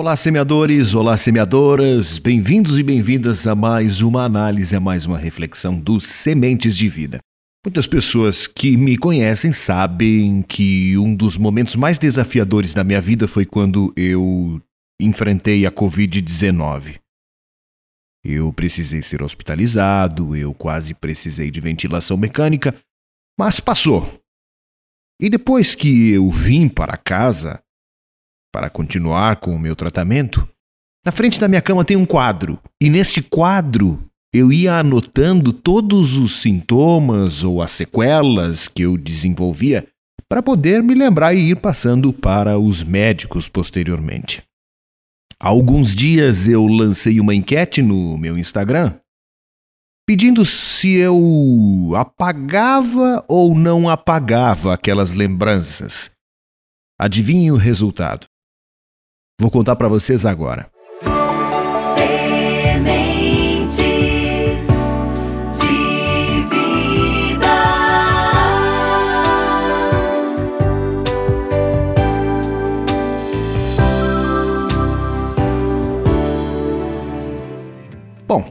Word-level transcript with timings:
Olá, 0.00 0.16
semeadores, 0.16 0.94
olá, 0.94 1.16
semeadoras, 1.16 2.18
bem-vindos 2.18 2.78
e 2.78 2.84
bem-vindas 2.84 3.48
a 3.48 3.56
mais 3.56 4.00
uma 4.00 4.22
análise, 4.22 4.76
a 4.76 4.78
mais 4.78 5.06
uma 5.06 5.18
reflexão 5.18 5.76
dos 5.76 6.06
Sementes 6.06 6.76
de 6.76 6.88
Vida. 6.88 7.18
Muitas 7.66 7.84
pessoas 7.84 8.46
que 8.46 8.76
me 8.76 8.96
conhecem 8.96 9.52
sabem 9.52 10.40
que 10.42 10.96
um 10.96 11.16
dos 11.16 11.36
momentos 11.36 11.74
mais 11.74 11.98
desafiadores 11.98 12.72
da 12.72 12.84
minha 12.84 13.00
vida 13.00 13.26
foi 13.26 13.44
quando 13.44 13.92
eu 13.96 14.62
enfrentei 15.02 15.66
a 15.66 15.72
Covid-19. 15.72 17.00
Eu 18.24 18.52
precisei 18.52 19.02
ser 19.02 19.20
hospitalizado, 19.20 20.36
eu 20.36 20.54
quase 20.54 20.94
precisei 20.94 21.50
de 21.50 21.60
ventilação 21.60 22.16
mecânica, 22.16 22.72
mas 23.36 23.58
passou. 23.58 24.08
E 25.20 25.28
depois 25.28 25.74
que 25.74 26.10
eu 26.10 26.30
vim 26.30 26.68
para 26.68 26.96
casa, 26.96 27.60
para 28.52 28.70
continuar 28.70 29.36
com 29.36 29.54
o 29.54 29.58
meu 29.58 29.76
tratamento, 29.76 30.48
na 31.04 31.12
frente 31.12 31.38
da 31.38 31.48
minha 31.48 31.62
cama 31.62 31.84
tem 31.84 31.96
um 31.96 32.04
quadro, 32.04 32.60
e 32.82 32.88
neste 32.88 33.22
quadro 33.22 34.02
eu 34.34 34.52
ia 34.52 34.74
anotando 34.74 35.52
todos 35.52 36.16
os 36.16 36.32
sintomas 36.40 37.44
ou 37.44 37.62
as 37.62 37.70
sequelas 37.70 38.68
que 38.68 38.82
eu 38.82 38.96
desenvolvia 38.98 39.86
para 40.28 40.42
poder 40.42 40.82
me 40.82 40.94
lembrar 40.94 41.34
e 41.34 41.50
ir 41.50 41.56
passando 41.56 42.12
para 42.12 42.58
os 42.58 42.84
médicos 42.84 43.48
posteriormente. 43.48 44.42
Há 45.40 45.48
alguns 45.48 45.94
dias 45.94 46.46
eu 46.48 46.66
lancei 46.66 47.20
uma 47.20 47.34
enquete 47.34 47.80
no 47.80 48.18
meu 48.18 48.36
Instagram 48.36 48.94
pedindo 50.08 50.42
se 50.46 50.94
eu 50.94 51.92
apagava 51.94 53.22
ou 53.28 53.54
não 53.54 53.90
apagava 53.90 54.72
aquelas 54.72 55.12
lembranças. 55.12 56.10
Adivinhe 56.98 57.52
o 57.52 57.56
resultado. 57.56 58.26
Vou 59.40 59.52
contar 59.52 59.76
para 59.76 59.86
vocês 59.86 60.26
agora. 60.26 60.66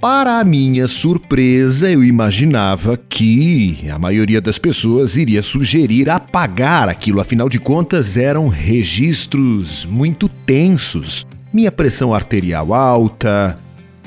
Para 0.00 0.38
a 0.38 0.44
minha 0.44 0.86
surpresa, 0.86 1.90
eu 1.90 2.04
imaginava 2.04 2.96
que 2.96 3.84
a 3.92 3.98
maioria 3.98 4.40
das 4.40 4.58
pessoas 4.58 5.16
iria 5.16 5.42
sugerir 5.42 6.08
apagar 6.08 6.88
aquilo, 6.88 7.20
afinal 7.20 7.48
de 7.48 7.58
contas 7.58 8.16
eram 8.16 8.48
registros 8.48 9.84
muito 9.84 10.28
tensos. 10.28 11.26
Minha 11.52 11.72
pressão 11.72 12.14
arterial 12.14 12.72
alta, 12.72 13.58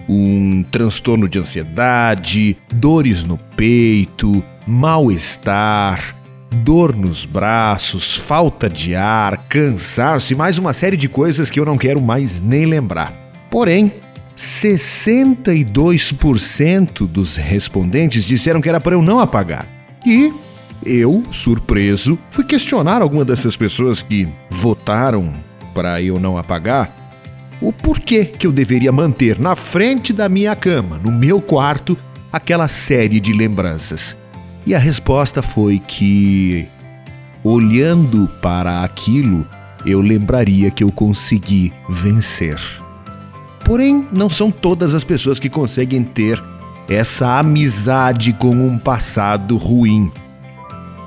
um 0.08 0.64
transtorno 0.72 1.28
de 1.28 1.40
ansiedade, 1.40 2.56
dores 2.74 3.26
no 3.26 3.38
peito, 3.38 4.44
mal-estar, 4.66 6.16
dor 6.64 6.96
nos 6.96 7.26
braços, 7.26 8.16
falta 8.16 8.70
de 8.70 8.96
ar, 8.96 9.46
cansaço 9.50 10.32
e 10.32 10.36
mais 10.36 10.58
uma 10.58 10.74
série 10.74 10.96
de 10.96 11.10
coisas 11.10 11.50
que 11.50 11.60
eu 11.60 11.66
não 11.66 11.78
quero 11.78 12.02
mais 12.02 12.40
nem 12.40 12.66
lembrar. 12.66 13.14
Porém, 13.50 13.92
62% 14.42 17.08
dos 17.08 17.36
respondentes 17.36 18.26
disseram 18.26 18.60
que 18.60 18.68
era 18.68 18.82
para 18.82 18.96
eu 18.96 19.04
não 19.04 19.20
apagar. 19.20 19.68
E 20.04 20.34
eu, 20.84 21.24
surpreso, 21.30 22.18
fui 22.32 22.44
questionar 22.44 23.04
alguma 23.04 23.24
dessas 23.24 23.56
pessoas 23.56 24.02
que 24.02 24.28
votaram 24.50 25.32
para 25.76 26.02
eu 26.02 26.20
não 26.20 26.40
apagar 26.40 26.98
o 27.62 27.72
porquê 27.72 28.26
que 28.26 28.48
eu 28.48 28.52
deveria 28.52 28.92
manter 28.92 29.40
na 29.40 29.56
frente 29.56 30.12
da 30.12 30.28
minha 30.28 30.56
cama, 30.56 30.98
no 30.98 31.12
meu 31.12 31.40
quarto, 31.40 31.96
aquela 32.34 32.68
série 32.68 33.20
de 33.20 33.34
lembranças. 33.34 34.18
E 34.66 34.74
a 34.74 34.80
resposta 34.80 35.44
foi 35.44 35.78
que, 35.78 36.68
olhando 37.44 38.28
para 38.42 38.84
aquilo, 38.84 39.48
eu 39.86 40.02
lembraria 40.02 40.72
que 40.72 40.84
eu 40.84 40.92
consegui 40.92 41.72
vencer. 41.88 42.81
Porém, 43.64 44.08
não 44.12 44.30
são 44.30 44.52
todas 44.52 44.94
as 44.94 45.04
pessoas 45.04 45.40
que 45.40 45.50
conseguem 45.50 46.04
ter 46.04 46.42
essa 46.90 47.40
amizade 47.40 48.34
com 48.34 48.52
um 48.52 48.78
passado 48.78 49.56
ruim. 49.58 50.12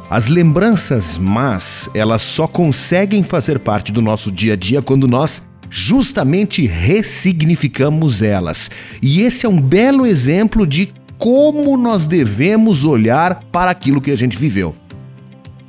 As 0.09 0.29
lembranças 0.29 1.19
más, 1.19 1.91
elas 1.95 2.23
só 2.23 2.47
conseguem 2.47 3.23
fazer 3.23 3.59
parte 3.59 3.91
do 3.91 4.01
nosso 4.01 4.31
dia 4.31 4.53
a 4.53 4.57
dia 4.57 4.81
quando 4.81 5.09
nós 5.09 5.45
justamente 5.69 6.67
ressignificamos 6.67 8.23
elas. 8.23 8.71
E 9.03 9.23
esse 9.23 9.45
é 9.45 9.49
um 9.49 9.61
belo 9.61 10.07
exemplo 10.07 10.67
de 10.67 10.93
como 11.19 11.77
nós 11.77 12.07
devemos 12.07 12.85
olhar 12.85 13.43
para 13.51 13.71
aquilo 13.71 14.01
que 14.01 14.11
a 14.11 14.17
gente 14.17 14.37
viveu. 14.37 14.75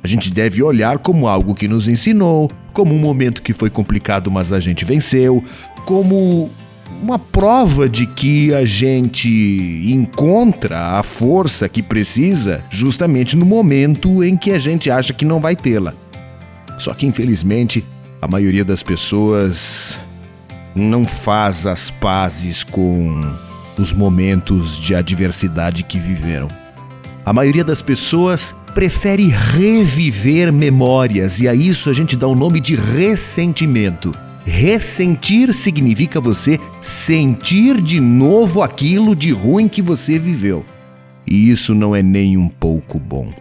A 0.02 0.06
gente 0.06 0.30
deve 0.30 0.62
olhar 0.62 0.98
como 0.98 1.26
algo 1.26 1.54
que 1.54 1.66
nos 1.66 1.88
ensinou, 1.88 2.50
como 2.72 2.94
um 2.94 2.98
momento 2.98 3.42
que 3.42 3.52
foi 3.52 3.68
complicado, 3.68 4.30
mas 4.30 4.52
a 4.52 4.60
gente 4.60 4.84
venceu, 4.84 5.42
como 5.84 6.50
uma 7.02 7.18
prova 7.18 7.88
de 7.88 8.06
que 8.06 8.54
a 8.54 8.64
gente 8.64 9.28
encontra 9.86 10.98
a 10.98 11.02
força 11.02 11.68
que 11.68 11.82
precisa 11.82 12.64
justamente 12.70 13.36
no 13.36 13.44
momento 13.44 14.22
em 14.24 14.36
que 14.36 14.50
a 14.50 14.58
gente 14.58 14.90
acha 14.90 15.12
que 15.12 15.24
não 15.24 15.40
vai 15.40 15.54
tê-la. 15.54 15.94
Só 16.78 16.94
que 16.94 17.06
infelizmente 17.06 17.84
a 18.20 18.28
maioria 18.28 18.64
das 18.64 18.82
pessoas 18.82 19.98
não 20.74 21.06
faz 21.06 21.66
as 21.66 21.90
pazes 21.90 22.62
com 22.62 23.34
os 23.78 23.92
momentos 23.92 24.80
de 24.80 24.94
adversidade 24.94 25.82
que 25.82 25.98
viveram. 25.98 26.48
A 27.24 27.32
maioria 27.32 27.64
das 27.64 27.82
pessoas 27.82 28.54
prefere 28.74 29.28
reviver 29.28 30.52
memórias 30.52 31.40
e 31.40 31.48
a 31.48 31.54
isso 31.54 31.90
a 31.90 31.92
gente 31.92 32.16
dá 32.16 32.26
o 32.26 32.34
nome 32.34 32.60
de 32.60 32.76
ressentimento. 32.76 34.14
Ressentir 34.46 35.52
significa 35.52 36.20
você 36.20 36.60
sentir 36.80 37.80
de 37.82 37.98
novo 37.98 38.62
aquilo 38.62 39.16
de 39.16 39.32
ruim 39.32 39.66
que 39.66 39.82
você 39.82 40.20
viveu. 40.20 40.64
E 41.26 41.50
isso 41.50 41.74
não 41.74 41.96
é 41.96 42.00
nem 42.00 42.36
um 42.36 42.46
pouco 42.46 42.96
bom. 42.96 43.34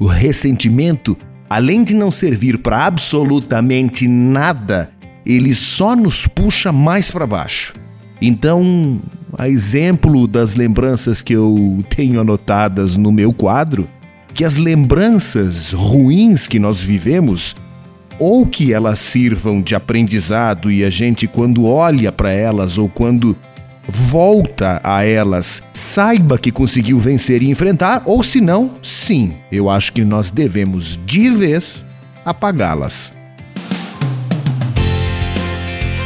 O 0.00 0.06
ressentimento, 0.06 1.16
além 1.48 1.84
de 1.84 1.94
não 1.94 2.10
servir 2.10 2.58
para 2.58 2.86
absolutamente 2.86 4.08
nada, 4.08 4.90
ele 5.24 5.54
só 5.54 5.94
nos 5.94 6.26
puxa 6.26 6.72
mais 6.72 7.08
para 7.08 7.24
baixo. 7.24 7.74
Então, 8.20 9.00
a 9.38 9.48
exemplo 9.48 10.26
das 10.26 10.56
lembranças 10.56 11.22
que 11.22 11.34
eu 11.34 11.84
tenho 11.88 12.20
anotadas 12.20 12.96
no 12.96 13.12
meu 13.12 13.32
quadro, 13.32 13.88
que 14.34 14.44
as 14.44 14.56
lembranças 14.56 15.72
ruins 15.72 16.48
que 16.48 16.58
nós 16.58 16.80
vivemos 16.80 17.54
ou 18.18 18.46
que 18.46 18.72
elas 18.72 18.98
sirvam 18.98 19.62
de 19.62 19.74
aprendizado 19.74 20.70
e 20.70 20.84
a 20.84 20.90
gente, 20.90 21.26
quando 21.26 21.64
olha 21.64 22.10
para 22.10 22.30
elas 22.30 22.78
ou 22.78 22.88
quando 22.88 23.36
volta 23.88 24.80
a 24.84 25.04
elas, 25.04 25.62
saiba 25.72 26.38
que 26.38 26.52
conseguiu 26.52 26.98
vencer 26.98 27.42
e 27.42 27.50
enfrentar, 27.50 28.02
ou 28.04 28.22
se 28.22 28.40
não, 28.40 28.72
sim, 28.82 29.34
eu 29.50 29.70
acho 29.70 29.92
que 29.92 30.04
nós 30.04 30.30
devemos 30.30 30.98
de 31.06 31.30
vez 31.30 31.84
apagá-las. 32.24 33.16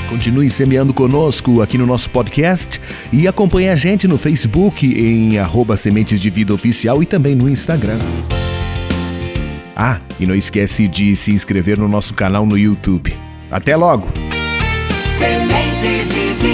Continue 0.09 0.51
semeando 0.51 0.93
conosco 0.93 1.63
aqui 1.63 1.79
no 1.79 1.87
nosso 1.87 2.11
podcast 2.11 2.79
e 3.11 3.27
acompanhe 3.27 3.71
a 3.71 3.77
gente 3.77 4.07
no 4.07 4.19
Facebook 4.19 4.87
em 4.87 5.39
arroba 5.39 5.75
Sementes 5.75 6.21
de 6.21 6.29
Vida 6.29 6.53
Oficial 6.53 7.03
e 7.03 7.07
também 7.07 7.35
no 7.35 7.49
Instagram. 7.49 7.99
Ah, 9.77 9.99
e 10.21 10.27
não 10.27 10.35
esquece 10.35 10.87
de 10.87 11.17
se 11.17 11.33
inscrever 11.33 11.79
no 11.79 11.89
nosso 11.89 12.15
canal 12.15 12.45
no 12.45 12.59
YouTube. 12.59 13.15
Até 13.51 13.77
logo! 13.77 14.09
Sementes 15.19 16.09
de 16.09 16.33
vida. 16.35 16.52